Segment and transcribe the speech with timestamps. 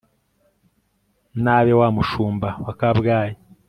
[1.43, 3.35] N abe Wa mushumba wa Kabgayi